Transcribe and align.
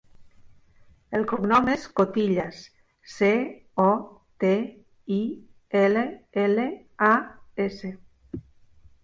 El 1.17 1.25
cognom 1.31 1.67
és 1.73 1.83
Cotillas: 1.99 2.61
ce, 3.17 3.29
o, 3.83 3.93
te, 4.45 4.55
i, 5.17 5.19
ela, 5.83 6.07
ela, 6.47 6.67
a, 7.11 7.13
essa. 7.69 7.95